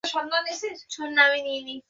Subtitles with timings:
[0.03, 0.73] কী বলেছেন
[1.35, 1.73] তিনি?